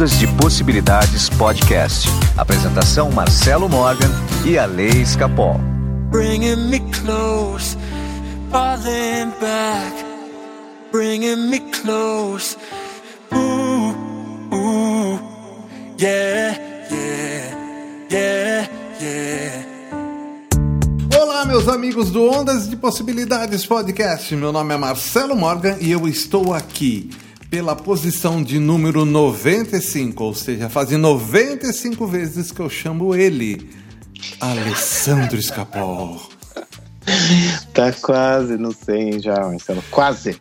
[0.00, 2.08] Ondas de Possibilidades Podcast.
[2.34, 4.08] Apresentação Marcelo Morgan
[4.46, 5.60] e a Lei Escapol.
[6.10, 7.76] Bringing me close,
[8.50, 9.92] falling back,
[10.90, 12.56] bringing me close.
[13.34, 13.94] Ooh,
[14.54, 15.20] ooh,
[16.00, 16.58] yeah,
[16.90, 18.68] yeah, yeah,
[19.02, 19.66] yeah.
[21.20, 24.34] Olá, meus amigos do Ondas de Possibilidades Podcast.
[24.34, 27.10] Meu nome é Marcelo Morgan e eu estou aqui
[27.50, 33.68] pela posição de número 95, ou seja, fazem 95 vezes que eu chamo ele,
[34.40, 36.22] Alessandro Escapol.
[37.74, 40.40] Tá quase no 100 já, Marcelo, quase.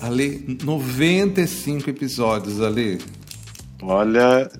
[0.00, 3.00] Ali, 95 episódios, ali.
[3.80, 4.50] Olha,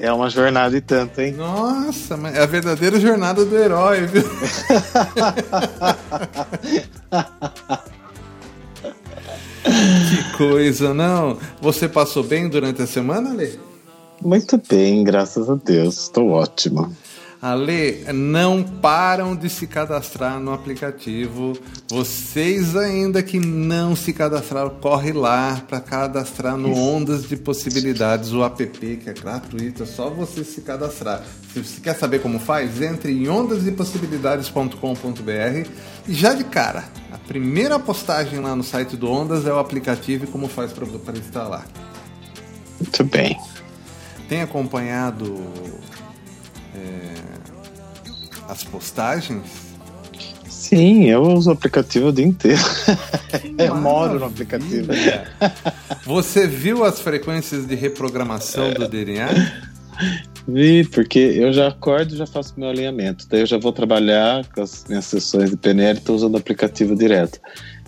[0.00, 1.34] é uma jornada e tanto, hein?
[1.34, 4.24] Nossa, é a verdadeira jornada do herói, viu?
[9.64, 11.38] que coisa, não?
[11.60, 13.58] Você passou bem durante a semana, Ale?
[14.22, 15.98] Muito bem, graças a Deus.
[15.98, 16.94] Estou ótimo.
[17.44, 21.52] Ale, não param de se cadastrar no aplicativo.
[21.90, 28.42] Vocês ainda que não se cadastraram, corre lá para cadastrar no Ondas de Possibilidades, o
[28.42, 31.22] app que é gratuito, é só você se cadastrar.
[31.52, 35.68] Se você quer saber como faz, entre em ondasdepossibilidades.com.br
[36.08, 36.84] e já de cara,
[37.26, 41.66] primeira postagem lá no site do Ondas é o aplicativo e como faz para instalar.
[42.80, 43.38] Muito bem.
[44.28, 45.36] Tem acompanhado
[46.74, 47.14] é,
[48.48, 49.64] as postagens?
[50.48, 52.62] Sim, eu uso o aplicativo o dia inteiro.
[53.58, 54.92] eu moro no aplicativo.
[56.04, 59.28] Você viu as frequências de reprogramação do DNA?
[60.46, 63.26] Vi, porque eu já acordo e já faço meu alinhamento.
[63.28, 66.94] Daí eu já vou trabalhar com as minhas sessões de PNL, estou usando o aplicativo
[66.94, 67.40] direto.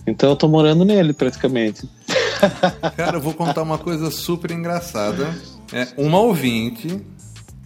[0.05, 1.87] Então eu tô morando nele praticamente.
[2.95, 5.35] Cara, eu vou contar uma coisa super engraçada.
[5.73, 7.01] É, uma ouvinte,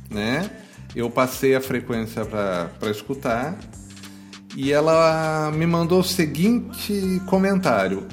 [0.09, 0.50] né?
[0.95, 3.58] eu passei a frequência para escutar
[4.55, 8.05] e ela me mandou o seguinte comentário: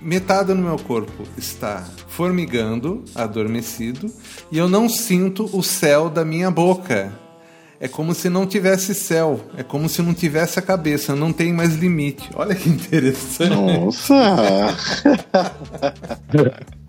[0.00, 4.10] metade do meu corpo está formigando, adormecido,
[4.50, 7.12] e eu não sinto o céu da minha boca.
[7.78, 11.52] É como se não tivesse céu, é como se não tivesse a cabeça, não tem
[11.52, 12.30] mais limite.
[12.34, 13.50] Olha que interessante.
[13.50, 14.14] Nossa!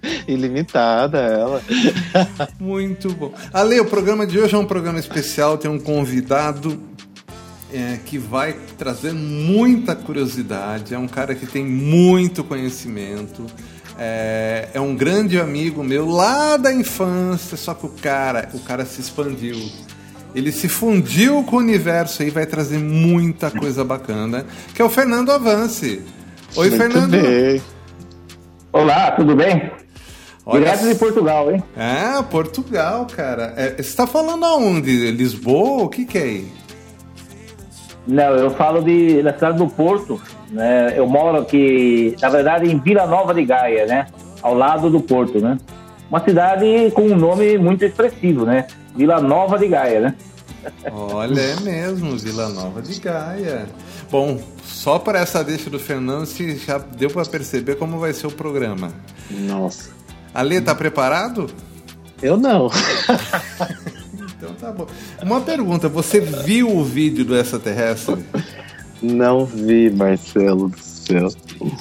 [0.26, 1.62] Ilimitada ela.
[2.58, 3.34] Muito bom.
[3.52, 6.80] Ale, o programa de hoje é um programa especial, tem um convidado
[7.74, 13.46] é, que vai trazer muita curiosidade, é um cara que tem muito conhecimento.
[14.00, 18.86] É, é, um grande amigo meu lá da infância, só que o cara, o cara
[18.86, 19.58] se expandiu.
[20.36, 24.90] Ele se fundiu com o universo e vai trazer muita coisa bacana, que é o
[24.90, 26.04] Fernando Avance.
[26.56, 27.12] Oi, Muito Fernando.
[27.12, 27.62] Bem.
[28.72, 29.72] Olá, tudo bem?
[30.46, 31.64] Olha, Direto de Portugal, hein?
[31.76, 33.54] É, Portugal, cara.
[33.58, 35.12] É, você está falando aonde?
[35.12, 35.84] Lisboa?
[35.84, 36.52] O que, que é aí?
[38.08, 40.22] Não, eu falo de, da cidade do Porto.
[40.52, 40.94] Né?
[40.98, 44.08] Eu moro aqui, na verdade, em Vila Nova de Gaia, né?
[44.42, 45.58] Ao lado do Porto, né?
[46.10, 48.68] Uma cidade com um nome muito expressivo, né?
[48.96, 50.16] Vila Nova de Gaia, né?
[50.92, 53.68] Olha, é mesmo, Vila Nova de Gaia.
[54.10, 58.28] Bom, só por essa deixa do Fernando, se já deu para perceber como vai ser
[58.28, 58.92] o programa.
[59.30, 59.90] Nossa.
[60.34, 61.50] Ale, tá preparado?
[62.22, 62.70] Eu não.
[64.38, 64.88] então tá bom.
[65.22, 68.24] Uma pergunta, você viu o vídeo do extraterrestre?
[69.02, 71.30] Não vi, Marcelo do céu.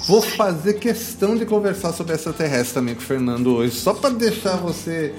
[0.07, 4.57] Vou fazer questão de conversar sobre extraterrestre também com o Fernando hoje, só para deixar
[4.57, 5.15] você.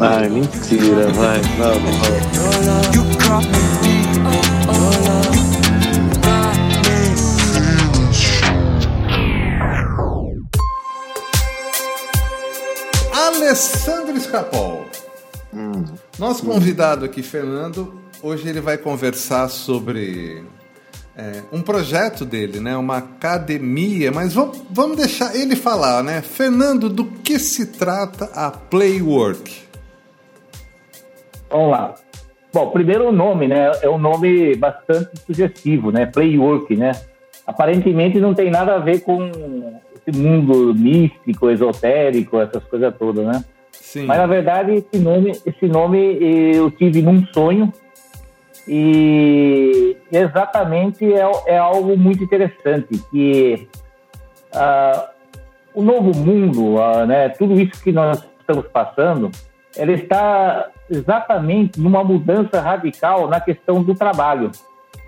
[0.00, 1.40] Ai, mentira, vai.
[1.58, 1.92] Não, não.
[13.12, 14.86] Alessandro Escapol.
[15.52, 15.84] Hum.
[16.18, 20.42] Nosso convidado aqui, Fernando, hoje ele vai conversar sobre
[21.16, 22.76] é, um projeto dele, né?
[22.76, 26.22] Uma academia, mas vamos, vamos deixar ele falar, né?
[26.22, 29.62] Fernando, do que se trata a Playwork?
[31.50, 31.94] Vamos lá.
[32.52, 33.72] Bom, primeiro o nome, né?
[33.82, 36.06] É um nome bastante sugestivo, né?
[36.06, 36.92] Playwork, né?
[37.46, 39.30] Aparentemente não tem nada a ver com
[39.94, 43.44] esse mundo místico, esotérico, essas coisas todas, né?
[43.72, 44.06] Sim.
[44.06, 46.18] Mas na verdade esse nome, esse nome
[46.54, 47.72] eu tive num sonho
[48.66, 53.68] e exatamente é, é algo muito interessante que
[54.54, 55.08] uh,
[55.74, 57.28] o novo mundo, uh, né?
[57.30, 59.30] Tudo isso que nós estamos passando,
[59.76, 64.50] ela está exatamente numa mudança radical na questão do trabalho.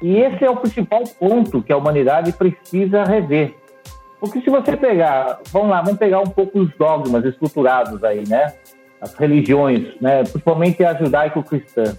[0.02, 3.54] E esse é o principal ponto que a humanidade precisa rever.
[4.18, 8.54] Porque se você pegar, vamos lá, vamos pegar um pouco os dogmas estruturados aí, né?
[9.04, 11.96] as religiões, né, principalmente a judaico-cristã.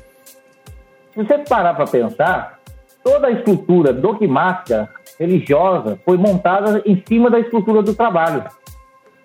[1.16, 2.60] Se você parar para pensar,
[3.02, 8.44] toda a estrutura dogmática religiosa foi montada em cima da estrutura do trabalho.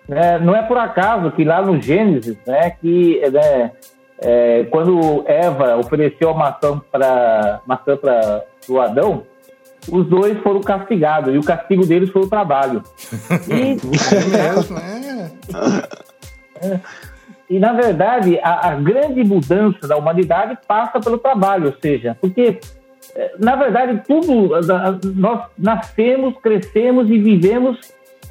[0.09, 3.71] É, não é por acaso que lá no Gênesis, né, que né,
[4.19, 9.23] é, quando Eva ofereceu a maçã para maçã para o Adão,
[9.91, 12.81] os dois foram castigados e o castigo deles foi o trabalho.
[13.49, 13.77] E,
[16.61, 16.79] é, é,
[17.51, 22.59] e na verdade a, a, grande mudança da humanidade passa pelo trabalho, ou seja, porque
[23.13, 24.51] é, na verdade tudo
[25.13, 27.77] nós nascemos, crescemos e vivemos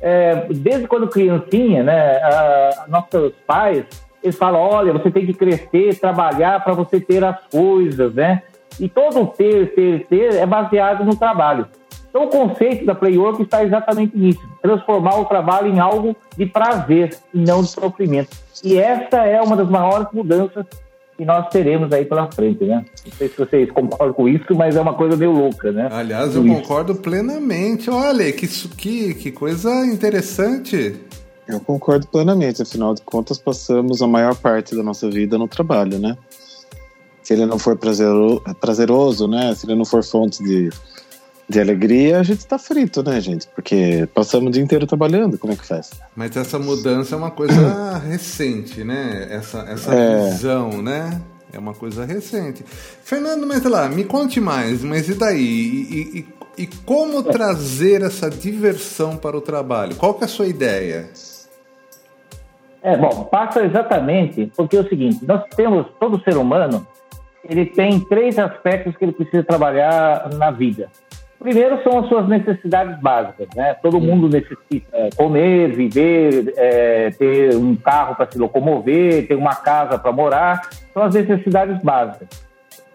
[0.01, 2.17] é, desde quando criancinha, né?
[2.17, 3.85] A, nossos pais
[4.23, 8.43] eles falam, olha, você tem que crescer, trabalhar para você ter as coisas, né?
[8.79, 11.67] E todo ter, ter, ter é baseado no trabalho.
[12.11, 17.17] Então, o conceito da Playwork está exatamente nisso: transformar o trabalho em algo de prazer
[17.33, 18.37] e não de sofrimento.
[18.63, 20.67] E essa é uma das maiores mudanças
[21.17, 22.85] que nós teremos aí pela frente, né?
[23.05, 25.89] Não sei se vocês concordam com isso, mas é uma coisa meio louca, né?
[25.93, 27.91] Aliás, eu concordo plenamente.
[27.91, 30.99] Olha, que, que, que coisa interessante.
[31.47, 32.63] Eu concordo plenamente.
[32.63, 36.17] Afinal de contas, passamos a maior parte da nossa vida no trabalho, né?
[37.23, 39.55] Se ele não for prazeroso, prazeroso né?
[39.55, 40.71] Se ele não for fonte de
[41.51, 43.49] de alegria, a gente tá frito, né, gente?
[43.49, 45.91] Porque passamos o dia inteiro trabalhando, como é que faz?
[46.15, 49.27] Mas essa mudança é uma coisa recente, né?
[49.29, 50.31] Essa, essa é.
[50.31, 51.21] visão, né?
[51.53, 52.65] É uma coisa recente.
[53.03, 55.41] Fernando, mas lá, me conte mais, mas e daí?
[55.41, 59.97] E, e, e como trazer essa diversão para o trabalho?
[59.97, 61.11] Qual que é a sua ideia?
[62.81, 66.87] É, bom, passa exatamente, porque é o seguinte, nós temos, todo ser humano,
[67.45, 70.89] ele tem três aspectos que ele precisa trabalhar na vida.
[71.41, 73.73] Primeiro são as suas necessidades básicas, né?
[73.73, 79.55] Todo mundo necessita é, comer, viver, é, ter um carro para se locomover, ter uma
[79.55, 82.29] casa para morar, são as necessidades básicas.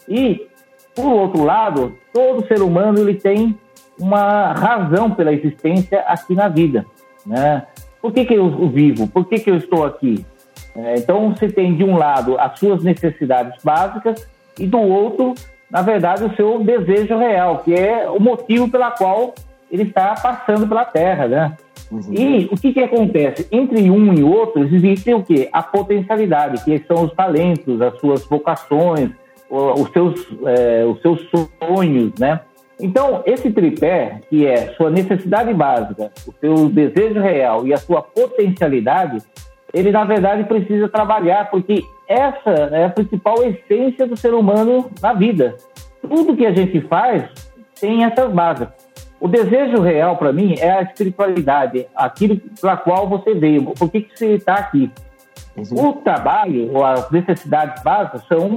[0.08, 0.48] E,
[0.94, 3.58] por outro lado, todo ser humano ele tem
[4.00, 6.86] uma razão pela existência aqui na vida,
[7.26, 7.66] né?
[8.00, 9.08] Por que, que eu vivo?
[9.08, 10.24] Por que, que eu estou aqui?
[10.76, 15.34] É, então, você tem de um lado as suas necessidades básicas e do outro
[15.76, 19.36] na verdade, o seu desejo real, que é o motivo pela qual
[19.70, 21.58] ele está passando pela Terra, né?
[21.92, 22.14] Uhum.
[22.14, 23.46] E o que, que acontece?
[23.52, 25.50] Entre um e outro existe o quê?
[25.52, 29.10] A potencialidade, que são os talentos, as suas vocações,
[29.50, 31.28] os seus, é, os seus
[31.60, 32.40] sonhos, né?
[32.80, 38.02] Então, esse tripé, que é sua necessidade básica, o seu desejo real e a sua
[38.02, 39.18] potencialidade,
[39.74, 45.14] ele, na verdade, precisa trabalhar, porque essa é a principal essência do ser humano na
[45.14, 45.56] vida.
[46.02, 47.30] Tudo que a gente faz
[47.80, 48.68] tem essas bases.
[49.20, 54.02] O desejo real para mim é a espiritualidade, aquilo para qual você veio, por que,
[54.02, 54.92] que você está aqui.
[55.56, 55.90] Uhum.
[55.90, 58.54] O trabalho, ou as necessidades básicas são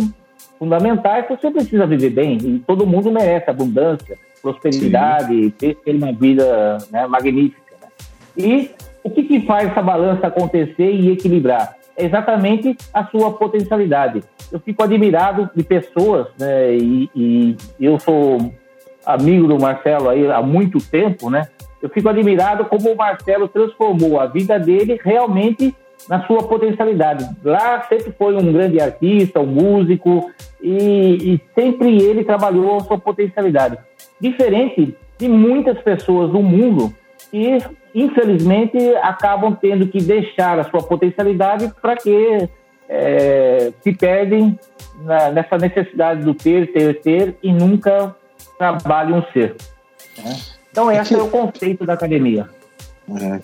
[0.58, 6.78] fundamentais, você precisa viver bem, e todo mundo merece abundância, prosperidade, ter, ter, uma vida
[6.90, 7.74] né, magnífica.
[7.80, 7.88] Né?
[8.36, 8.70] E
[9.04, 11.77] o que, que faz essa balança acontecer e equilibrar?
[11.98, 14.22] Exatamente a sua potencialidade.
[14.52, 18.52] Eu fico admirado de pessoas, né, e, e eu sou
[19.04, 21.48] amigo do Marcelo aí há muito tempo, né?
[21.80, 25.74] Eu fico admirado como o Marcelo transformou a vida dele realmente
[26.08, 27.28] na sua potencialidade.
[27.44, 32.98] Lá sempre foi um grande artista, um músico, e, e, sempre ele trabalhou a sua
[32.98, 33.78] potencialidade.
[34.20, 36.92] Diferente de muitas pessoas do mundo
[37.30, 37.58] que
[38.02, 42.48] infelizmente, acabam tendo que deixar a sua potencialidade para que
[42.88, 44.58] é, se perdem
[45.02, 48.14] na, nessa necessidade do ter, ter, ter e nunca
[48.58, 49.56] trabalham ser.
[50.16, 50.36] Né?
[50.70, 52.48] Então, esse é, que, é, o conceito da academia.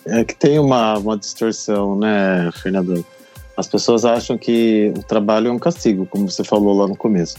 [0.07, 3.05] É, é, que tem uma, uma distorção, né, Fernando?
[3.57, 7.39] As pessoas acham que o trabalho é um castigo, como você falou lá no começo.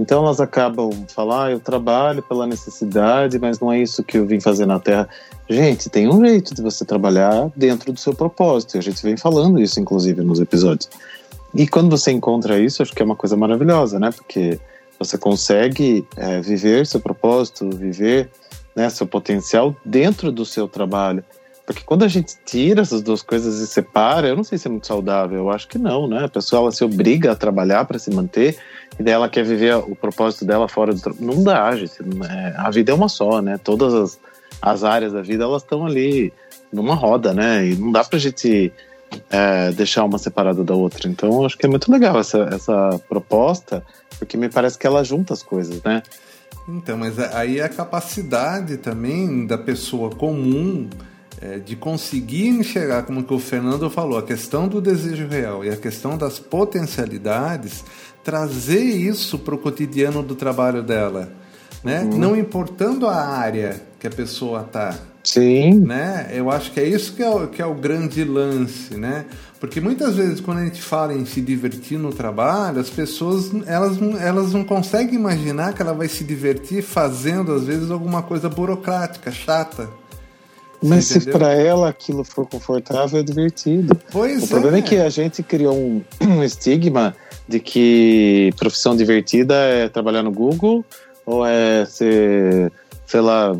[0.00, 4.24] Então elas acabam falar, ah, eu trabalho pela necessidade, mas não é isso que eu
[4.24, 5.06] vim fazer na Terra.
[5.46, 8.78] Gente, tem um jeito de você trabalhar dentro do seu propósito.
[8.78, 10.88] A gente vem falando isso, inclusive, nos episódios.
[11.54, 14.10] E quando você encontra isso, acho que é uma coisa maravilhosa, né?
[14.10, 14.58] Porque
[14.98, 18.30] você consegue é, viver seu propósito, viver
[18.74, 21.22] né, seu potencial dentro do seu trabalho.
[21.70, 24.70] Porque quando a gente tira essas duas coisas e separa, eu não sei se é
[24.72, 26.24] muito saudável, eu acho que não, né?
[26.24, 28.58] A pessoa ela se obriga a trabalhar para se manter
[28.98, 31.24] e daí ela quer viver o propósito dela fora do trabalho.
[31.24, 31.94] Não dá, gente.
[32.28, 33.56] É, a vida é uma só, né?
[33.56, 34.18] Todas as,
[34.60, 36.32] as áreas da vida elas estão ali
[36.72, 37.64] numa roda, né?
[37.64, 38.72] E não dá pra gente
[39.30, 41.08] é, deixar uma separada da outra.
[41.08, 43.80] Então, acho que é muito legal essa, essa proposta,
[44.18, 46.02] porque me parece que ela junta as coisas, né?
[46.68, 50.90] Então, mas aí é a capacidade também da pessoa comum
[51.40, 55.70] é, de conseguir enxergar, como que o Fernando falou, a questão do desejo real e
[55.70, 57.84] a questão das potencialidades,
[58.22, 61.32] trazer isso para o cotidiano do trabalho dela,
[61.82, 62.02] né?
[62.02, 62.18] Uhum.
[62.18, 64.98] Não importando a área que a pessoa está.
[65.22, 65.80] Sim.
[65.80, 66.30] Né?
[66.32, 69.26] Eu acho que é isso que é, o, que é o grande lance, né?
[69.58, 73.98] Porque muitas vezes quando a gente fala em se divertir no trabalho, as pessoas elas,
[74.20, 79.30] elas não conseguem imaginar que ela vai se divertir fazendo às vezes alguma coisa burocrática,
[79.30, 79.88] chata.
[80.82, 83.96] Mas se para ela aquilo for confortável, é divertido.
[84.10, 84.80] Pois o problema é.
[84.80, 87.14] é que a gente criou um, um estigma
[87.46, 90.84] de que profissão divertida é trabalhar no Google
[91.26, 92.72] ou é ser,
[93.06, 93.52] sei lá,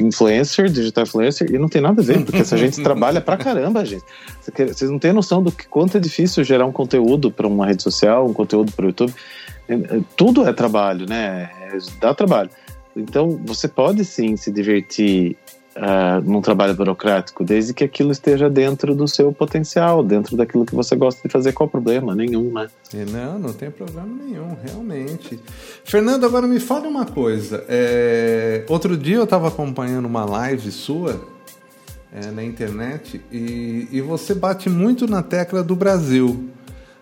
[0.00, 3.84] influencer, digital influencer, e não tem nada a ver, porque essa gente trabalha pra caramba,
[3.84, 4.04] gente.
[4.42, 7.82] Vocês não têm noção do que quanto é difícil gerar um conteúdo para uma rede
[7.82, 9.14] social, um conteúdo para o YouTube.
[9.68, 11.50] É, é, tudo é trabalho, né?
[11.60, 12.50] É, dá trabalho.
[12.96, 15.36] Então, você pode sim se divertir
[15.76, 20.74] uh, num trabalho burocrático, desde que aquilo esteja dentro do seu potencial, dentro daquilo que
[20.74, 21.52] você gosta de fazer.
[21.52, 22.14] Qual problema?
[22.14, 22.68] Nenhum, né?
[23.10, 25.38] Não, não tem problema nenhum, realmente.
[25.84, 27.64] Fernando, agora me fale uma coisa.
[27.68, 28.64] É...
[28.68, 31.20] Outro dia eu estava acompanhando uma live sua
[32.12, 36.48] é, na internet e, e você bate muito na tecla do Brasil.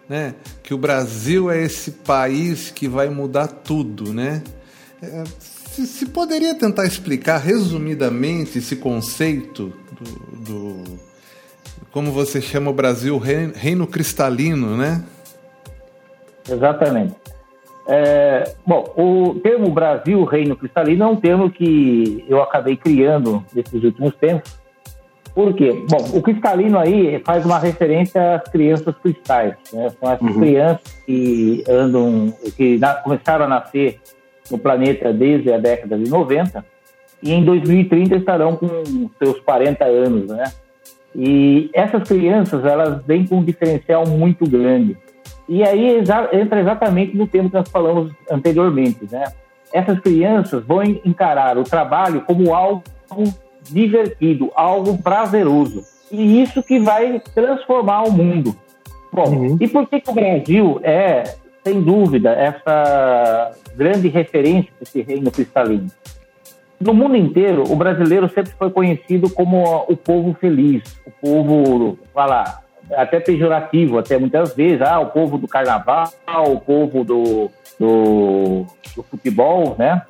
[0.08, 0.34] Né?
[0.62, 4.42] Que o Brasil é esse país que vai mudar tudo, né?
[5.74, 10.84] Se, se, poderia tentar explicar resumidamente esse conceito do, do
[11.90, 15.02] como você chama o Brasil, reino, reino cristalino, né?
[16.48, 17.16] Exatamente.
[17.88, 23.82] É, bom, o termo Brasil, reino cristalino, é um termo que eu acabei criando nesses
[23.82, 24.56] últimos tempos.
[25.34, 25.72] Por quê?
[25.90, 29.56] Bom, o cristalino aí faz uma referência às crianças cristais.
[29.72, 29.90] Né?
[29.90, 30.38] São essas uhum.
[30.38, 34.00] crianças que andam, que na, começaram a nascer
[34.50, 36.64] no planeta desde a década de 90
[37.22, 38.68] e em 2030 estarão com
[39.18, 40.44] seus 40 anos, né?
[41.16, 44.96] E essas crianças, elas vêm com um diferencial muito grande.
[45.48, 45.98] E aí
[46.32, 49.24] entra exatamente no tema que nós falamos anteriormente, né?
[49.72, 52.82] Essas crianças vão encarar o trabalho como algo
[53.70, 55.82] divertido, algo prazeroso.
[56.10, 58.54] E isso que vai transformar o mundo.
[59.12, 59.56] Bom, uhum.
[59.60, 61.22] e por que, que o Brasil é
[61.64, 65.86] sem dúvida, essa grande referência desse reino cristalino.
[66.78, 72.60] No mundo inteiro, o brasileiro sempre foi conhecido como o povo feliz, o povo, lá,
[72.92, 76.10] até pejorativo, até muitas vezes, ah, o povo do carnaval,
[76.46, 80.02] o povo do, do, do futebol, né?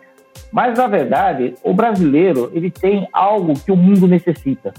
[0.50, 4.74] Mas, na verdade, o brasileiro, ele tem algo que o mundo necessita.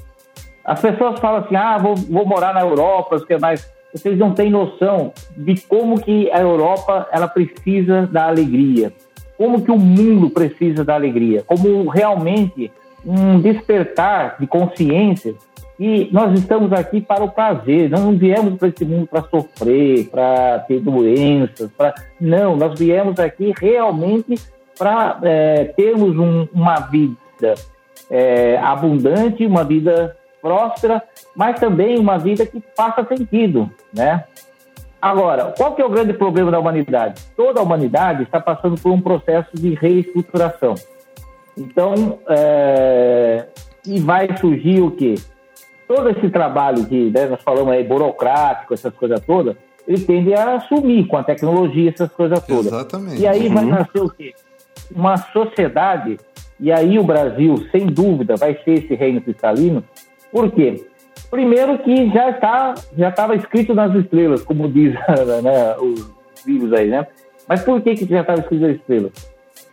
[0.63, 4.33] As pessoas falam assim, ah, vou, vou morar na Europa, que é mais vocês não
[4.33, 8.91] têm noção de como que a Europa ela precisa da alegria,
[9.37, 12.69] como que o mundo precisa da alegria, como realmente
[13.05, 15.33] um despertar de consciência.
[15.79, 20.59] E nós estamos aqui para o prazer, não viemos para esse mundo para sofrer, para
[20.59, 24.35] ter doenças, para não, nós viemos aqui realmente
[24.77, 27.53] para é, termos um, uma vida
[28.09, 31.01] é, abundante, uma vida próspera,
[31.35, 34.25] mas também uma vida que faça sentido, né?
[35.01, 37.19] Agora, qual que é o grande problema da humanidade?
[37.35, 40.75] Toda a humanidade está passando por um processo de reestruturação.
[41.57, 43.45] Então, é...
[43.87, 45.15] e vai surgir o quê?
[45.87, 49.55] Todo esse trabalho que né, nós falamos aí, burocrático, essas coisas todas,
[49.87, 52.67] ele tende a sumir com a tecnologia, essas coisas todas.
[52.67, 53.19] Exatamente.
[53.19, 53.53] E aí uhum.
[53.55, 54.35] vai nascer o quê?
[54.95, 56.17] Uma sociedade,
[56.59, 59.83] e aí o Brasil, sem dúvida, vai ser esse reino cristalino,
[60.35, 60.85] por quê?
[61.31, 64.93] Primeiro que já está já estava escrito nas estrelas, como diz
[65.41, 66.13] né, os
[66.45, 67.07] livros aí, né?
[67.47, 69.13] Mas por que, que já estava escrito nas estrelas?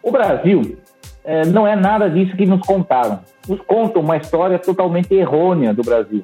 [0.00, 0.76] O Brasil
[1.24, 3.18] é, não é nada disso que nos contaram.
[3.48, 6.22] Nos contam uma história totalmente errônea do Brasil.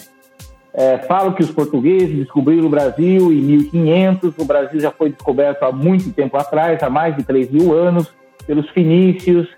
[0.72, 5.64] É, falam que os portugueses descobriram o Brasil em 1500, o Brasil já foi descoberto
[5.64, 8.14] há muito tempo atrás, há mais de 3 mil anos,
[8.46, 9.48] pelos fenícios.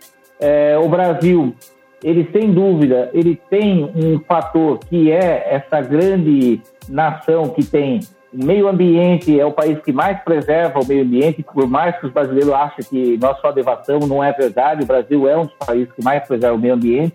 [0.40, 1.54] É, o Brasil
[2.02, 8.00] ele sem dúvida, ele tem um fator que é essa grande nação que tem
[8.32, 12.06] o meio ambiente, é o país que mais preserva o meio ambiente, por mais que
[12.06, 15.54] os brasileiros achem que nós só devastamos, não é verdade, o Brasil é um dos
[15.54, 17.14] países que mais preserva o meio ambiente.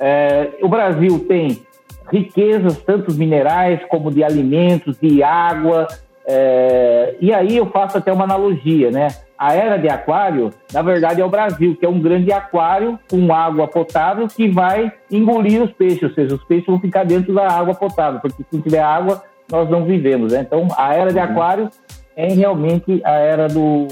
[0.00, 1.62] É, o Brasil tem
[2.10, 5.86] riquezas, tanto minerais como de alimentos, de água,
[6.30, 9.08] é, e aí eu faço até uma analogia, né?
[9.38, 13.32] A era de aquário, na verdade, é o Brasil, que é um grande aquário com
[13.32, 17.48] água potável que vai engolir os peixes, ou seja, os peixes vão ficar dentro da
[17.48, 20.32] água potável, porque se não tiver água, nós não vivemos.
[20.32, 20.40] Né?
[20.40, 21.24] Então, a era de uhum.
[21.24, 21.70] aquário
[22.14, 23.86] é realmente a era do,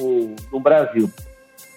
[0.50, 1.08] do Brasil.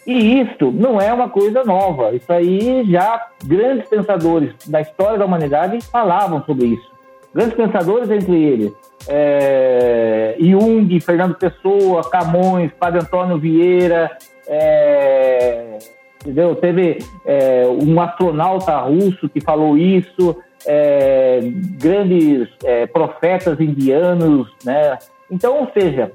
[0.06, 2.12] E isto não é uma coisa nova.
[2.12, 6.89] Isso aí já grandes pensadores da história da humanidade falavam sobre isso.
[7.34, 8.74] Grandes pensadores entre eles.
[9.08, 14.12] É, Jung, Fernando Pessoa, Camões, Padre Antônio Vieira,
[14.48, 15.78] é,
[16.22, 16.56] entendeu?
[16.56, 21.40] Teve é, um astronauta russo que falou isso, é,
[21.80, 24.98] grandes é, profetas indianos, né?
[25.32, 26.12] Então, ou seja,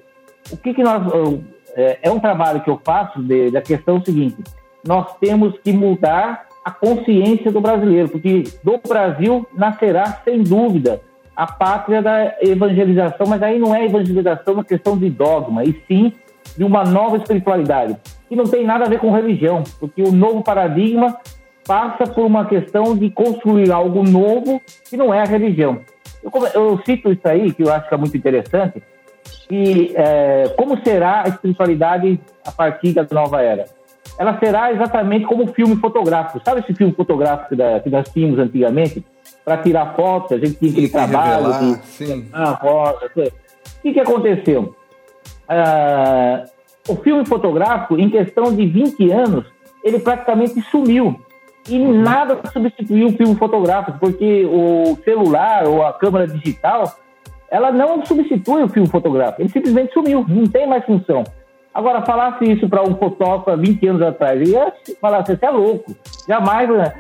[0.53, 1.03] o que, que nós
[1.77, 3.21] é, é, um trabalho que eu faço
[3.53, 4.37] da questão seguinte:
[4.87, 11.01] nós temos que mudar a consciência do brasileiro, porque do Brasil nascerá sem dúvida
[11.37, 16.13] a pátria da evangelização, mas aí não é evangelização uma questão de dogma, e sim
[16.57, 17.97] de uma nova espiritualidade,
[18.29, 21.19] que não tem nada a ver com religião, porque o novo paradigma
[21.67, 25.81] passa por uma questão de construir algo novo que não é a religião.
[26.23, 28.83] Eu, eu cito isso aí, que eu acho que é muito interessante,
[29.51, 33.67] e é, como será a espiritualidade a partir da nova era?
[34.19, 36.41] Ela será exatamente como um filme fotográfico.
[36.45, 39.05] Sabe esse filme fotográfico da, que nós tínhamos antigamente?
[39.45, 42.29] Para tirar fotos, a gente tinha aquele trabalho revelar, de sim.
[42.33, 43.05] Ah, foto.
[43.17, 44.75] O que, que aconteceu?
[45.49, 46.45] Ah,
[46.89, 49.45] o filme fotográfico, em questão de 20 anos,
[49.83, 51.21] ele praticamente sumiu.
[51.69, 52.03] E uhum.
[52.03, 56.95] nada substituiu o filme fotográfico, porque o celular ou a câmera digital
[57.51, 61.23] ela não substitui o filme fotográfico, ele simplesmente sumiu, não tem mais função.
[61.75, 65.95] Agora, falasse isso para um fotógrafo há 20 anos atrás, ia falar, você é louco.
[66.29, 66.69] Jamais.
[66.69, 66.95] Né?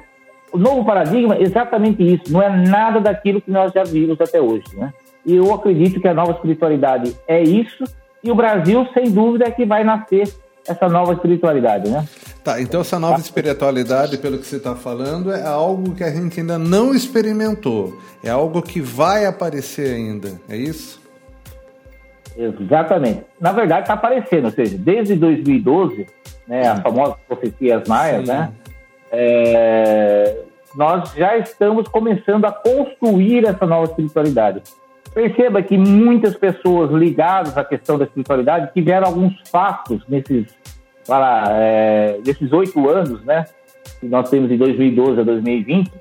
[0.52, 4.40] O novo paradigma é exatamente isso, não é nada daquilo que nós já vimos até
[4.40, 4.64] hoje.
[4.74, 4.92] Né?
[5.24, 7.84] E eu acredito que a nova espiritualidade é isso,
[8.22, 10.28] e o Brasil, sem dúvida, é que vai nascer
[10.66, 12.06] essa nova espiritualidade, né?
[12.42, 16.40] Tá, então essa nova espiritualidade, pelo que você está falando, é algo que a gente
[16.40, 17.98] ainda não experimentou.
[18.22, 21.03] É algo que vai aparecer ainda, é isso?
[22.36, 23.22] Exatamente.
[23.40, 26.06] Na verdade, está aparecendo, ou seja, desde 2012,
[26.46, 28.52] né, a famosa profecias maias, né,
[29.12, 30.36] é,
[30.76, 34.62] nós já estamos começando a construir essa nova espiritualidade.
[35.14, 40.46] Perceba que muitas pessoas ligadas à questão da espiritualidade tiveram alguns fatos nesses
[41.08, 42.18] lá, é,
[42.52, 43.44] oito anos, né,
[44.00, 45.92] que nós temos de 2012 a 2020,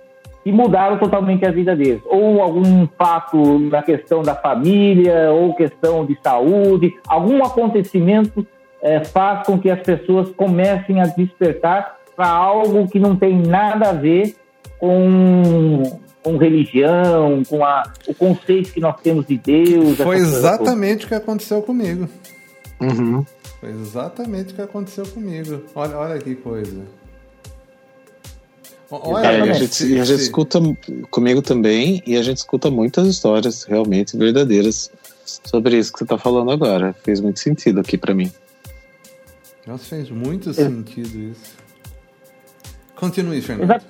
[0.44, 2.02] que mudaram totalmente a vida deles.
[2.06, 8.46] Ou algum fato na questão da família, ou questão de saúde, algum acontecimento
[8.82, 13.90] é, faz com que as pessoas comecem a despertar para algo que não tem nada
[13.90, 14.36] a ver
[14.78, 15.84] com,
[16.22, 19.98] com religião, com a, o conceito que nós temos de Deus.
[19.98, 22.08] Foi exatamente o que aconteceu comigo.
[22.82, 23.26] Uhum.
[23.62, 25.64] Foi exatamente o que aconteceu comigo.
[25.74, 26.82] Olha, olha que coisa.
[29.02, 30.60] Olha, é, e a gente, e a gente escuta
[31.10, 34.92] comigo também, e a gente escuta muitas histórias realmente verdadeiras
[35.26, 36.94] sobre isso que você está falando agora.
[37.04, 38.32] Fez muito sentido aqui para mim.
[39.66, 40.54] Nossa, fez muito é.
[40.54, 41.58] sentido isso.
[42.96, 43.82] Continue, Fernando.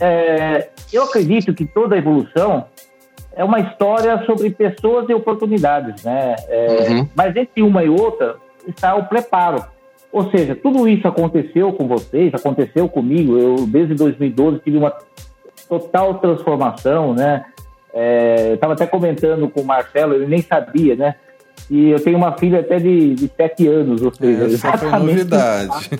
[0.00, 2.66] É, eu acredito que toda evolução
[3.34, 6.34] é uma história sobre pessoas e oportunidades, né?
[6.48, 7.08] É, uhum.
[7.14, 9.64] Mas entre uma e outra, está o preparo.
[10.12, 13.38] Ou seja, tudo isso aconteceu com vocês, aconteceu comigo.
[13.38, 14.92] Eu, desde 2012, tive uma
[15.68, 17.44] total transformação, né?
[17.92, 21.14] É, eu estava até comentando com o Marcelo, ele nem sabia, né?
[21.70, 25.90] E eu tenho uma filha até de, de sete anos, ou seja, é, foi novidade.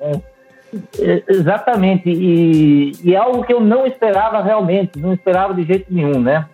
[1.00, 5.92] é, exatamente, e, e é algo que eu não esperava realmente, não esperava de jeito
[5.92, 6.46] nenhum, né?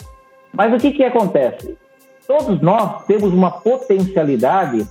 [0.53, 1.77] Mas o que que acontece?
[2.27, 4.87] Todos nós temos uma potencialidade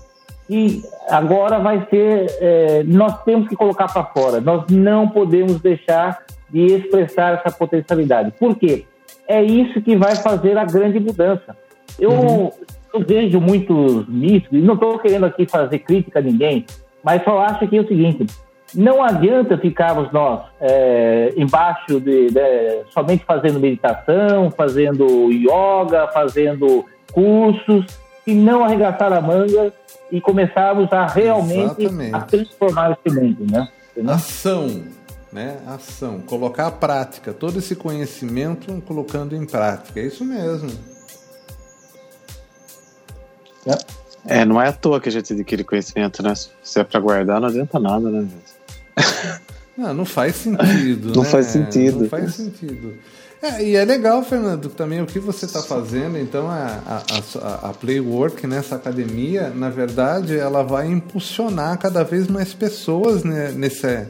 [0.49, 4.39] e agora vai ser, é, nós temos que colocar para fora.
[4.39, 8.31] Nós não podemos deixar de expressar essa potencialidade.
[8.39, 8.85] Por quê?
[9.27, 11.55] É isso que vai fazer a grande mudança.
[11.99, 12.51] Eu, uhum.
[12.93, 16.65] eu vejo muitos mitos, e não estou querendo aqui fazer crítica a ninguém,
[17.03, 18.25] mas só acho que é o seguinte:
[18.73, 27.85] não adianta ficarmos nós é, embaixo de, de, somente fazendo meditação, fazendo yoga, fazendo cursos,
[28.27, 29.73] e não arregaçar a manga
[30.11, 33.69] e começarmos a realmente a transformar esse mundo, né?
[34.07, 34.83] Ação,
[35.31, 35.57] né?
[35.65, 40.69] Ação, colocar a prática, todo esse conhecimento colocando em prática, é isso mesmo.
[44.25, 46.33] É, não é à toa que a gente adquire conhecimento, né?
[46.61, 48.27] Se é para guardar, não adianta nada, né?
[49.77, 51.13] Não, não faz sentido.
[51.15, 51.29] não né?
[51.29, 52.01] faz sentido.
[52.01, 52.97] Não faz sentido.
[53.41, 56.17] É, e é legal, Fernando, também o que você está fazendo.
[56.17, 62.53] Então, a, a, a, Playwork nessa academia, na verdade, ela vai impulsionar cada vez mais
[62.53, 64.07] pessoas né, nesse,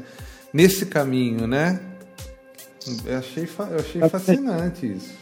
[0.53, 1.79] nesse caminho, né?
[3.05, 5.13] Eu achei, eu achei fascinante isso.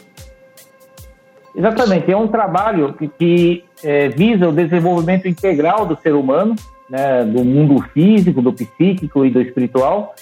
[1.56, 6.54] Exatamente, é um trabalho que, que é, visa o desenvolvimento integral do ser humano,
[6.88, 10.14] né, do mundo físico, do psíquico e do espiritual,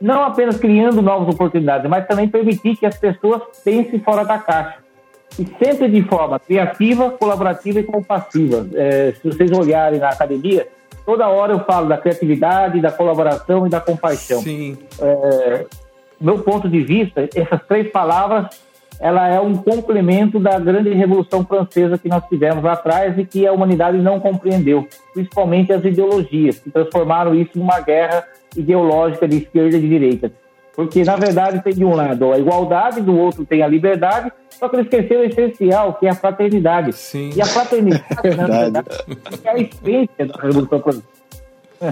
[0.00, 4.78] não apenas criando novas oportunidades, mas também permitir que as pessoas pensem fora da caixa.
[5.38, 8.66] E sempre de forma criativa, colaborativa e compassiva.
[8.74, 10.66] É, se vocês olharem na academia,
[11.04, 14.40] toda hora eu falo da criatividade, da colaboração e da compaixão.
[14.40, 14.76] Sim.
[15.00, 15.66] É,
[16.20, 18.46] meu ponto de vista, essas três palavras,
[18.98, 23.46] ela é um complemento da grande revolução francesa que nós tivemos lá atrás e que
[23.46, 29.76] a humanidade não compreendeu, principalmente as ideologias que transformaram isso numa guerra ideológica de esquerda
[29.76, 30.32] e de direita.
[30.74, 34.68] Porque, na verdade, tem de um lado a igualdade, do outro tem a liberdade, só
[34.68, 36.92] que ele esqueceu o essencial, que é a fraternidade.
[36.92, 37.30] Sim.
[37.34, 38.04] E a fraternidade,
[38.36, 38.88] na verdade,
[39.44, 41.04] é a essência da Revolução Francesa.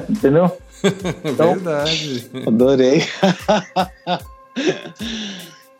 [0.09, 0.51] Entendeu?
[1.25, 2.31] Então, verdade.
[2.47, 3.03] Adorei.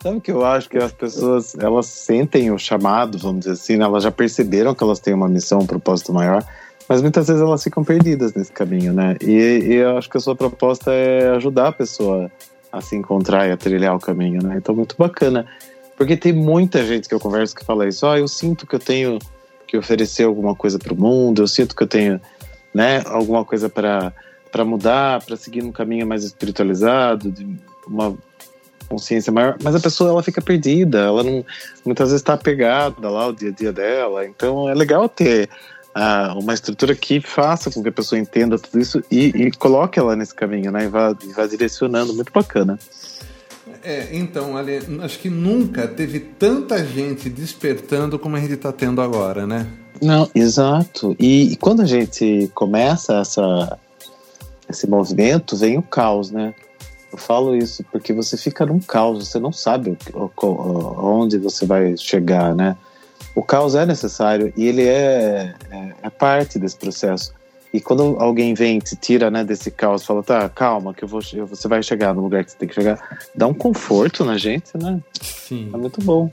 [0.01, 3.77] Sabe o que eu acho que as pessoas elas sentem o chamado, vamos dizer assim,
[3.77, 3.85] né?
[3.85, 6.43] elas já perceberam que elas têm uma missão, um propósito maior,
[6.89, 9.15] mas muitas vezes elas ficam perdidas nesse caminho, né?
[9.21, 12.31] E, e eu acho que a sua proposta é ajudar a pessoa
[12.71, 14.55] a se encontrar e a trilhar o caminho, né?
[14.57, 15.45] Então, muito bacana.
[15.95, 18.79] Porque tem muita gente que eu converso que fala isso, oh, eu sinto que eu
[18.79, 19.19] tenho
[19.67, 22.19] que oferecer alguma coisa para o mundo, eu sinto que eu tenho,
[22.73, 24.11] né, alguma coisa para
[24.51, 27.47] para mudar, para seguir um caminho mais espiritualizado, de
[27.85, 28.17] uma
[28.87, 31.45] consciência maior, mas a pessoa ela fica perdida, ela não
[31.85, 34.25] muitas vezes está apegada lá ao dia a dia dela.
[34.25, 35.47] Então é legal ter
[35.93, 39.99] ah, uma estrutura que faça com que a pessoa entenda tudo isso e, e coloque
[39.99, 40.85] ela nesse caminho, né?
[40.85, 42.77] E vá, e vá direcionando, muito bacana.
[43.83, 49.01] É, então, Ale, acho que nunca teve tanta gente despertando como a gente está tendo
[49.01, 49.67] agora, né?
[50.01, 51.15] Não, exato.
[51.19, 53.77] E, e, quando a gente começa essa,
[54.69, 56.53] esse movimento, vem o caos, né?
[57.11, 59.97] Eu falo isso porque você fica num caos, você não sabe
[60.37, 62.77] onde você vai chegar, né?
[63.39, 67.33] O caos é necessário e ele é, é, é parte desse processo.
[67.73, 71.21] E quando alguém vem te tira né, desse caos, fala, tá, calma, que eu vou,
[71.21, 72.99] você vai chegar no lugar que você tem que chegar,
[73.33, 74.99] dá um conforto na gente, né?
[75.21, 75.69] Sim.
[75.73, 76.29] É muito bom.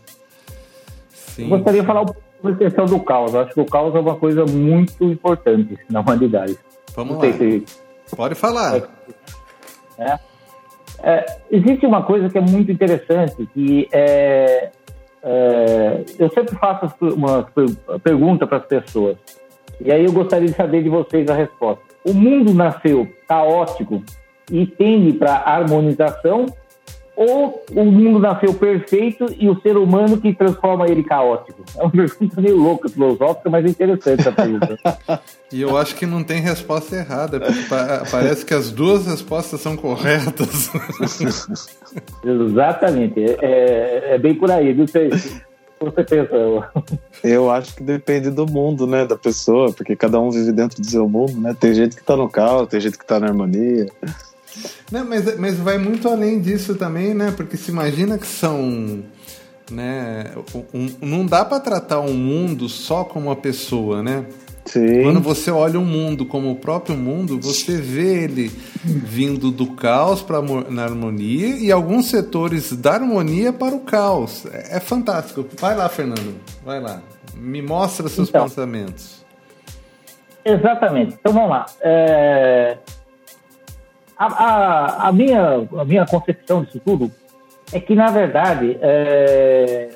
[1.11, 1.45] Sim.
[1.45, 3.35] Eu gostaria de falar um pouco sobre a questão do caos.
[3.35, 6.59] Eu acho que o caos é uma coisa muito importante na humanidade.
[6.97, 7.33] Vamos lá.
[7.35, 7.65] Se...
[8.17, 8.83] Pode falar.
[9.97, 10.19] É.
[11.05, 14.73] É, existe uma coisa que é muito interessante, que é,
[15.29, 17.47] é eu sempre faço uma
[18.03, 19.17] pergunta para as pessoas,
[19.81, 21.83] e aí eu gostaria de saber de vocês a resposta.
[22.05, 24.03] O mundo nasceu caótico
[24.51, 26.47] e tende para harmonização,
[27.17, 31.65] ou o mundo nasceu perfeito e o ser humano que transforma ele caótico?
[31.77, 34.79] É uma pergunta meio louca, filosófica, mas interessante essa pergunta.
[35.51, 37.41] e eu acho que não tem resposta errada,
[38.11, 40.71] parece que as duas respostas são corretas.
[42.23, 44.87] Exatamente, é, é, é, bem por aí, viu?
[44.87, 45.09] Você,
[45.81, 46.71] você pensa?
[47.25, 50.87] Eu acho que depende do mundo, né, da pessoa, porque cada um vive dentro do
[50.87, 51.57] seu mundo, né?
[51.59, 53.87] Tem gente que tá no caos, tem gente que tá na harmonia.
[54.91, 57.33] Não, mas, mas vai muito além disso também, né?
[57.37, 59.05] Porque se imagina que são.
[59.69, 60.31] Né,
[60.73, 64.25] um, não dá para tratar um mundo só como uma pessoa, né?
[64.67, 65.03] Sim.
[65.03, 68.49] Quando você olha o mundo como o próprio mundo, você vê ele
[68.85, 74.45] vindo do caos para na harmonia e alguns setores da harmonia para o caos.
[74.47, 75.47] É, é fantástico.
[75.59, 76.35] Vai lá, Fernando.
[76.65, 77.01] Vai lá.
[77.35, 79.25] Me mostra seus então, pensamentos.
[80.45, 81.17] Exatamente.
[81.19, 81.67] Então vamos lá.
[81.81, 82.79] É,
[84.19, 87.11] a, a, a, minha, a minha concepção disso tudo
[87.73, 89.91] é que, na verdade, é,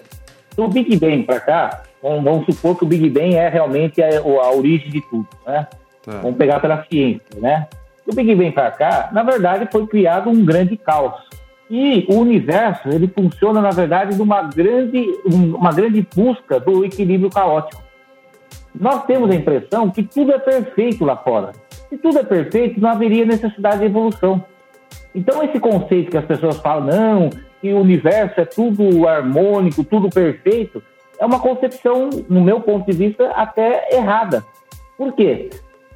[0.56, 4.18] do Big Bang para cá, vamos, vamos, supor que o Big Bang é realmente a,
[4.18, 5.66] a origem de tudo, né?
[6.04, 6.18] Tá.
[6.22, 7.68] Vamos pegar pela ciência, né?
[8.06, 11.30] Do Big Bang para cá, na verdade, foi criado um grande caos.
[11.70, 17.80] E o universo, ele funciona, na verdade, numa grande, uma grande busca do equilíbrio caótico.
[18.74, 21.52] Nós temos a impressão que tudo é perfeito lá fora.
[21.88, 24.44] Se tudo é perfeito, não haveria necessidade de evolução.
[25.14, 27.30] Então, esse conceito que as pessoas falam, não,
[27.60, 30.82] que o universo é tudo harmônico, tudo perfeito,
[31.18, 34.44] é uma concepção, no meu ponto de vista, até errada.
[34.96, 35.50] Por quê?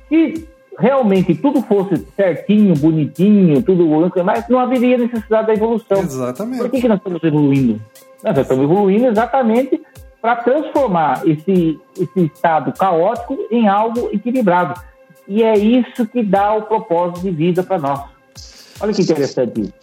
[0.09, 3.87] Se realmente tudo fosse certinho, bonitinho, tudo
[4.25, 5.99] mais, não haveria necessidade da evolução.
[5.99, 6.59] Exatamente.
[6.59, 7.81] Por que, que nós estamos evoluindo?
[8.23, 9.81] Nós estamos evoluindo exatamente
[10.25, 14.81] para transformar esse, esse estado caótico em algo equilibrado.
[15.29, 18.01] E é isso que dá o propósito de vida para nós.
[18.81, 19.75] Olha que interessante isso.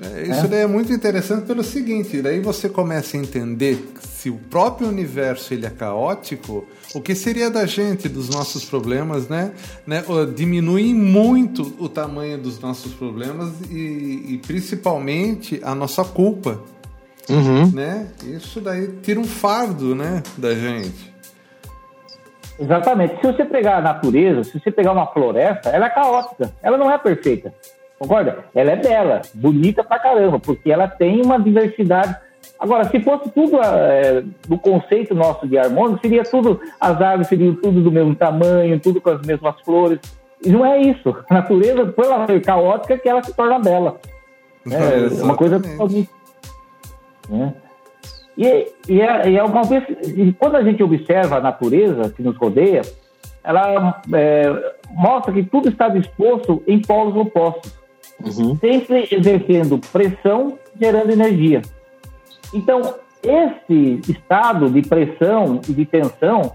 [0.00, 0.48] É, isso é?
[0.48, 5.52] daí é muito interessante pelo seguinte, daí você começa a entender se o próprio universo
[5.52, 9.52] ele é caótico, o que seria da gente, dos nossos problemas, né?
[9.86, 10.02] né?
[10.34, 16.62] Diminui muito o tamanho dos nossos problemas e, e principalmente a nossa culpa.
[17.28, 17.70] Uhum.
[17.72, 18.08] Né?
[18.24, 21.12] Isso daí tira um fardo né, da gente.
[22.58, 23.16] Exatamente.
[23.20, 26.90] Se você pegar a natureza, se você pegar uma floresta, ela é caótica, ela não
[26.90, 27.52] é perfeita.
[27.98, 28.44] Concorda?
[28.54, 32.16] Ela é bela, bonita pra caramba, porque ela tem uma diversidade.
[32.58, 37.54] Agora, se fosse tudo é, do conceito nosso de harmônico, seria tudo, as árvores seriam
[37.54, 40.00] tudo do mesmo tamanho, tudo com as mesmas flores.
[40.44, 41.16] E não é isso.
[41.28, 44.00] A natureza, por ela ser caótica, que ela se torna bela.
[44.70, 46.08] É, uma coisa totalmente.
[47.32, 47.54] Né?
[48.36, 52.22] E, e, é, e é uma vez, e quando a gente observa a natureza que
[52.22, 52.82] nos rodeia,
[53.44, 57.72] ela é, mostra que tudo está disposto em polos opostos,
[58.20, 58.56] uhum.
[58.56, 61.62] sempre exercendo pressão, gerando energia.
[62.54, 62.80] Então,
[63.22, 66.54] esse estado de pressão e de tensão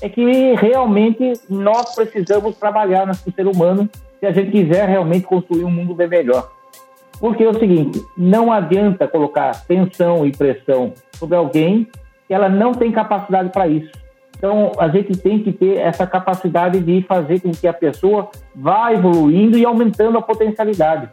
[0.00, 3.88] é que realmente nós precisamos trabalhar no ser humano
[4.18, 6.51] se a gente quiser realmente construir um mundo bem melhor.
[7.22, 11.86] Porque é o seguinte, não adianta colocar tensão e pressão sobre alguém
[12.26, 13.92] que ela não tem capacidade para isso.
[14.36, 18.92] Então, a gente tem que ter essa capacidade de fazer com que a pessoa vá
[18.92, 21.10] evoluindo e aumentando a potencialidade.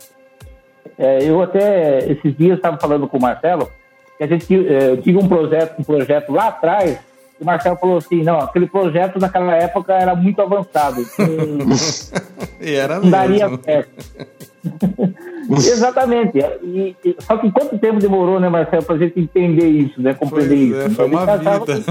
[0.98, 3.70] É, eu até, esses dias, estava falando com o Marcelo,
[4.18, 7.00] que a gente é, eu tive um projeto, um projeto lá atrás,
[7.40, 11.06] e o Marcelo falou assim, não, aquele projeto naquela época era muito avançado.
[12.60, 13.12] e era não mesmo.
[13.12, 14.40] daria certo.
[15.58, 16.38] Exatamente.
[16.64, 20.14] E, e, só que quanto tempo demorou, né, Marcelo, para a gente entender isso, né?
[20.14, 20.82] Compreender pois isso.
[20.82, 21.84] É, foi uma vida.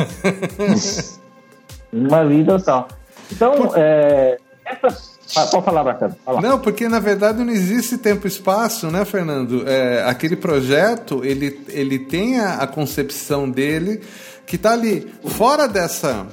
[1.92, 2.88] uma vida tal.
[3.32, 5.18] Então, é, essa.
[5.50, 6.16] Pode falar, Marcelo.
[6.40, 9.68] Não, porque na verdade não existe tempo e espaço, né, Fernando?
[9.68, 14.00] É, aquele projeto, ele, ele tem a, a concepção dele
[14.46, 16.26] que está ali fora dessa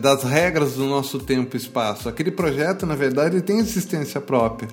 [0.00, 2.08] das regras do nosso tempo e espaço.
[2.08, 4.68] Aquele projeto, na verdade, ele tem existência própria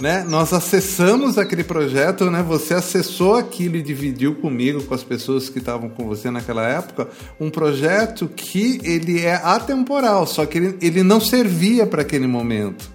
[0.00, 0.24] né?
[0.28, 2.42] Nós acessamos aquele projeto, né?
[2.42, 7.08] Você acessou aquilo e dividiu comigo, com as pessoas que estavam com você naquela época,
[7.40, 12.90] um projeto que ele é atemporal, só que ele, ele não servia para aquele momento,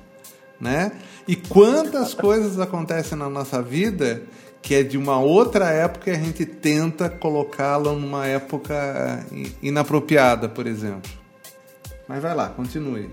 [0.59, 0.93] né?
[1.27, 4.21] E quantas coisas acontecem na nossa vida
[4.61, 9.25] que é de uma outra época e a gente tenta colocá-la numa época
[9.61, 11.11] inapropriada, por exemplo.
[12.07, 13.11] Mas vai lá, continue.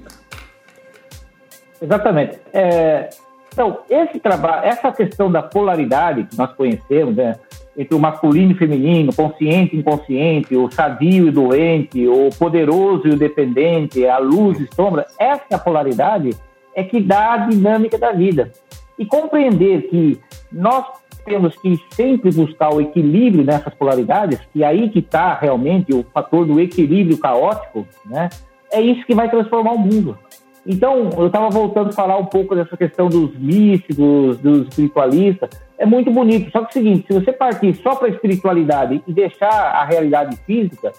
[1.83, 2.39] Exatamente.
[2.53, 3.11] É,
[3.53, 7.37] então, esse trabalho, essa questão da polaridade que nós conhecemos, né,
[7.77, 13.09] entre o masculino e o feminino, consciente e inconsciente, o sadio e doente, o poderoso
[13.09, 16.31] e o dependente, a luz e sombra, essa polaridade
[16.75, 18.53] é que dá a dinâmica da vida.
[18.99, 20.21] E compreender que
[20.53, 20.85] nós
[21.25, 26.47] temos que sempre buscar o equilíbrio nessas polaridades, que aí que está realmente o fator
[26.47, 28.29] do equilíbrio caótico, né?
[28.73, 30.17] É isso que vai transformar o mundo.
[30.67, 35.51] Então, eu estava voltando a falar um pouco dessa questão dos místicos, dos espiritualistas.
[35.79, 36.51] É muito bonito.
[36.51, 39.85] Só que é o seguinte: se você partir só para a espiritualidade e deixar a
[39.85, 40.93] realidade física,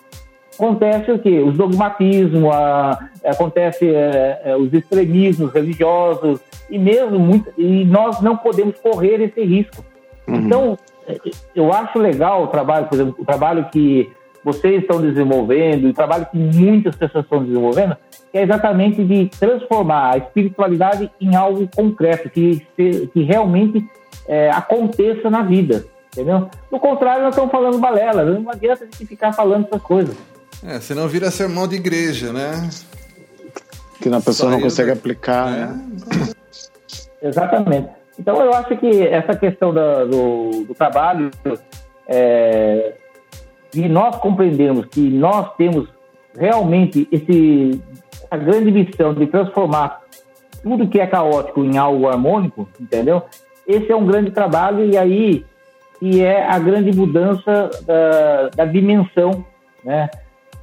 [0.55, 1.39] acontece o quê?
[1.39, 8.37] Os dogmatismos, a, acontece é, é, os extremismos religiosos e mesmo muito, e nós não
[8.37, 9.85] podemos correr esse risco.
[10.27, 10.35] Uhum.
[10.35, 11.17] Então, é,
[11.55, 14.11] eu acho legal o trabalho, por exemplo, o trabalho que
[14.43, 17.95] vocês estão desenvolvendo, o trabalho que muitas pessoas estão desenvolvendo,
[18.31, 23.85] que é exatamente de transformar a espiritualidade em algo concreto, que, que realmente
[24.27, 26.49] é, aconteça na vida, entendeu?
[26.71, 30.15] Do contrário, nós estamos falando balela, não adianta a gente ficar falando essas coisas.
[30.63, 32.69] É, senão vira sermão de igreja, né?
[33.99, 35.67] Que a pessoa Só não consegue aplicar, é.
[35.67, 35.87] né?
[37.21, 37.89] Exatamente.
[38.19, 41.31] Então, eu acho que essa questão da, do, do, trabalho,
[42.07, 42.93] é,
[43.73, 45.87] de nós compreendermos que nós temos
[46.37, 47.81] realmente esse
[48.29, 50.01] a grande missão de transformar
[50.63, 53.23] tudo que é caótico em algo harmônico, entendeu?
[53.67, 55.45] Esse é um grande trabalho e aí
[56.01, 59.45] e é a grande mudança da, da dimensão,
[59.83, 60.09] né?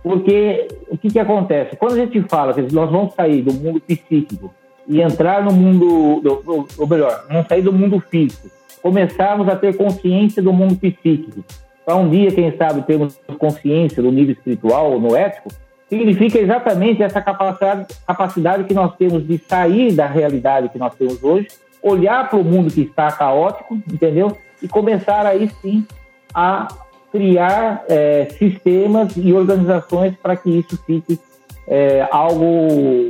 [0.02, 1.76] Porque o que, que acontece?
[1.76, 4.52] Quando a gente fala que nós vamos sair do mundo psíquico
[4.86, 8.48] e entrar no mundo, do, ou melhor, não sair do mundo físico,
[8.80, 11.44] começarmos a ter consciência do mundo psíquico,
[11.88, 15.48] para um dia, quem sabe, termos consciência do nível espiritual, no ético,
[15.88, 21.24] significa exatamente essa capacidade, capacidade que nós temos de sair da realidade que nós temos
[21.24, 21.48] hoje,
[21.82, 24.36] olhar para o mundo que está caótico, entendeu?
[24.62, 25.86] E começar aí sim
[26.34, 26.68] a
[27.10, 31.18] criar é, sistemas e organizações para que isso fique
[31.66, 33.08] é, algo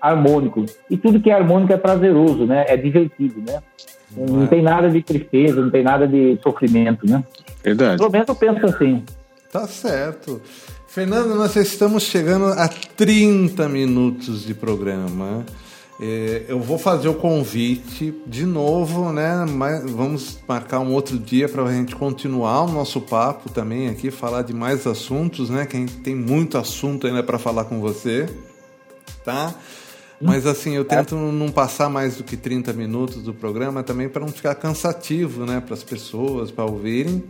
[0.00, 0.66] harmônico.
[0.90, 2.64] E tudo que é harmônico é prazeroso, né?
[2.66, 3.62] É divertido, né?
[4.14, 7.24] Não, tem nada de tristeza, não tem nada de sofrimento, né?
[7.62, 7.98] Verdade.
[7.98, 9.02] Pelo menos eu penso assim.
[9.50, 10.40] Tá certo.
[10.86, 15.44] Fernando, nós estamos chegando a 30 minutos de programa.
[16.00, 19.46] É, eu vou fazer o convite de novo, né?
[19.48, 24.10] Mas vamos marcar um outro dia para a gente continuar o nosso papo também aqui,
[24.10, 25.64] falar de mais assuntos, né?
[25.64, 28.28] Que a gente tem muito assunto ainda para falar com você,
[29.24, 29.54] tá?
[30.20, 34.20] Mas assim, eu tento não passar mais do que 30 minutos do programa também para
[34.20, 35.60] não ficar cansativo, né?
[35.60, 37.22] Para as pessoas, para ouvirem.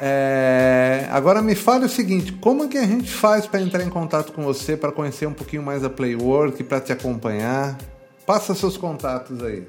[0.00, 1.06] É...
[1.10, 4.32] Agora me fale o seguinte, como é que a gente faz para entrar em contato
[4.32, 7.76] com você, para conhecer um pouquinho mais a Playwork, para te acompanhar?
[8.24, 9.66] Passa seus contatos aí,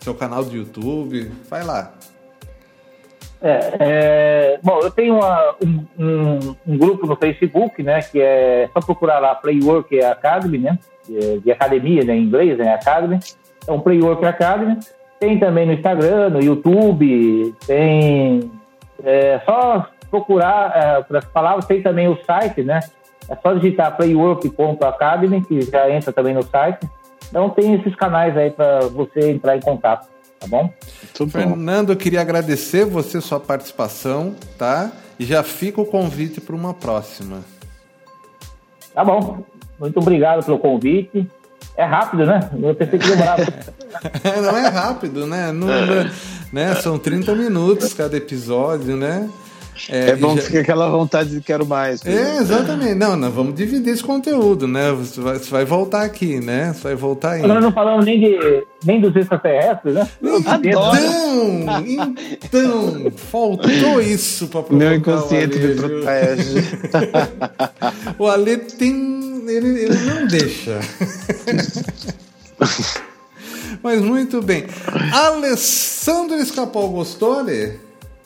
[0.00, 1.92] seu canal do YouTube, vai lá.
[3.42, 8.68] É, é, bom, eu tenho uma, um, um, um, grupo no Facebook, né, que é
[8.72, 10.78] só procurar lá Playwork Academy, né,
[11.10, 13.18] de, de academia, né, em inglês, né, Academy.
[13.62, 14.78] Então, Playwork Academy.
[15.18, 18.50] Tem também no Instagram, no YouTube, tem
[19.04, 22.80] é só procurar é, por as palavras, tem também o site, né?
[23.28, 26.88] É só digitar playwork.academy, que já entra também no site.
[27.28, 30.72] Então tem esses canais aí para você entrar em contato, tá bom?
[31.18, 34.90] Muito Fernando, eu queria agradecer você sua participação, tá?
[35.18, 37.40] E já fica o convite para uma próxima.
[38.92, 39.44] Tá bom.
[39.80, 41.26] Muito obrigado pelo convite.
[41.74, 42.50] É rápido, né?
[42.62, 43.42] Eu pensei que demorava.
[44.42, 45.50] não é rápido, né?
[45.50, 46.10] Não, é.
[46.52, 46.74] né?
[46.74, 49.28] São 30 minutos cada episódio, né?
[49.88, 50.42] É, é bom já...
[50.42, 52.04] que fica aquela vontade de quero mais.
[52.04, 52.94] É, exatamente.
[52.94, 54.92] Não, nós vamos dividir esse conteúdo, né?
[54.92, 56.72] Você vai, você vai voltar aqui, né?
[56.74, 57.42] Você vai voltar aí.
[57.42, 60.08] Nós não falamos nem, de, nem dos extraterrestres, né?
[60.22, 60.92] Então,
[62.42, 66.60] então, faltou isso para Meu inconsciente me protege.
[68.18, 70.80] o Ale tem ele, ele não deixa.
[73.82, 74.66] Mas muito bem.
[75.12, 77.80] Alessandro Escapol, gostou, Ale?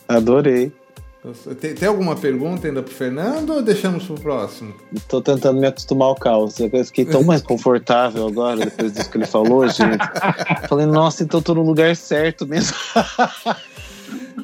[0.07, 0.71] Adorei.
[1.59, 4.73] Tem, tem, alguma pergunta ainda pro Fernando ou deixamos pro próximo?
[5.07, 6.59] Tô tentando me acostumar ao caos.
[6.59, 9.97] Eu fiquei tão mais confortável agora, depois disso que ele falou, gente.
[10.69, 12.75] Falei, nossa, então tô no lugar certo mesmo.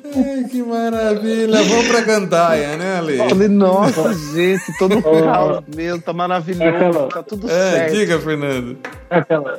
[0.04, 1.64] Ai, que maravilha.
[1.64, 3.18] Vamos pra Gandaia, né, Ale?
[3.18, 7.94] Falei, nossa, gente, todo caos mesmo, tá maravilhoso, tá tudo é, certo.
[7.94, 8.78] Diga, Fernando.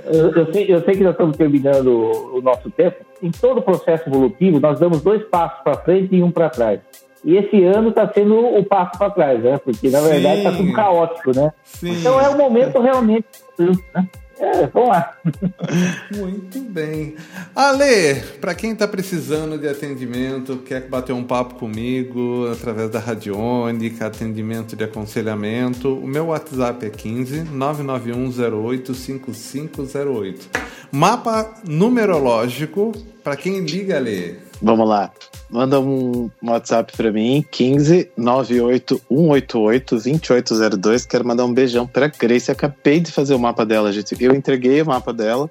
[0.06, 1.88] eu, eu, sei, eu sei que nós estamos terminando
[2.34, 3.04] o nosso tempo.
[3.22, 6.80] Em todo o processo evolutivo, nós damos dois passos para frente e um para trás.
[7.24, 9.58] E esse ano está sendo o passo para trás, né?
[9.58, 11.52] Porque, na verdade, está tudo caótico, né?
[11.64, 11.92] Sim.
[11.92, 13.26] Então é o momento realmente.
[13.58, 14.08] Né?
[14.42, 15.16] É, vamos lá.
[16.16, 17.14] Muito bem.
[17.54, 24.04] Ale, para quem está precisando de atendimento, quer bater um papo comigo através da Radiônica,
[24.04, 30.50] atendimento de aconselhamento, o meu WhatsApp é 15 99108 5508.
[30.90, 32.90] Mapa numerológico,
[33.22, 34.51] para quem liga, Ale.
[34.62, 35.10] Vamos lá.
[35.50, 41.04] Manda um WhatsApp para mim, 15 98 188 2802.
[41.04, 42.50] Quero mandar um beijão para Grace.
[42.50, 44.16] Acabei de fazer o mapa dela, gente.
[44.18, 45.50] Eu entreguei o mapa dela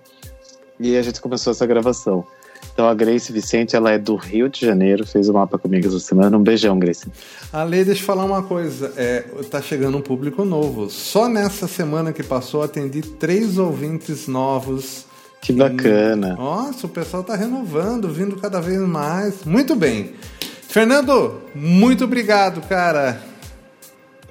[0.80, 2.26] e a gente começou essa gravação.
[2.74, 6.00] Então a Grace Vicente, ela é do Rio de Janeiro, fez o mapa comigo essa
[6.00, 6.38] semana.
[6.38, 7.08] Um beijão, Grace.
[7.52, 8.94] Ale, deixa eu falar uma coisa.
[8.96, 9.22] É,
[9.52, 10.90] tá chegando um público novo.
[10.90, 15.11] Só nessa semana que passou, atendi três ouvintes novos
[15.42, 16.36] que bacana.
[16.36, 19.44] Nossa, o pessoal está renovando, vindo cada vez mais.
[19.44, 20.14] Muito bem.
[20.62, 23.20] Fernando, muito obrigado, cara.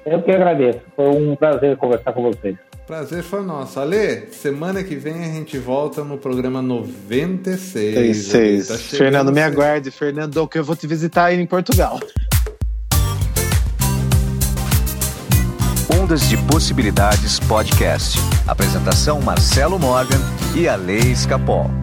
[0.05, 0.79] Eu que agradeço.
[0.95, 2.55] Foi um prazer conversar com vocês.
[2.87, 3.79] Prazer foi nosso.
[3.79, 7.95] Ale, semana que vem a gente volta no programa 96.
[7.95, 8.67] 96.
[8.67, 11.99] Tá Fernando, me aguarde, Fernando, que eu vou te visitar aí em Portugal.
[16.01, 18.17] Ondas de Possibilidades Podcast.
[18.47, 20.19] Apresentação Marcelo Morgan
[20.55, 21.80] e a Lei Escapol.